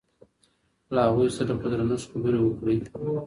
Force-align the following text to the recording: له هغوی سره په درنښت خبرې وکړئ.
له 0.93 1.01
هغوی 1.07 1.29
سره 1.37 1.51
په 1.61 1.67
درنښت 1.71 2.07
خبرې 2.13 2.39
وکړئ. 2.41 2.77